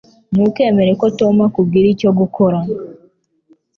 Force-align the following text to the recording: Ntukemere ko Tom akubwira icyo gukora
Ntukemere 0.33 0.91
ko 0.99 1.05
Tom 1.19 1.35
akubwira 1.47 1.87
icyo 1.93 2.09
gukora 2.19 2.59